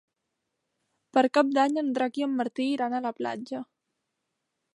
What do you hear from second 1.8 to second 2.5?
en Drac i en